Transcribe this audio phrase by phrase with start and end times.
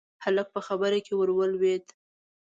[0.23, 1.85] هلک په خبره کې ورولوېد: